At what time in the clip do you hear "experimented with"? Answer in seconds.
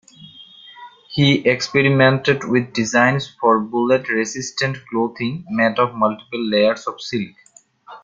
1.47-2.73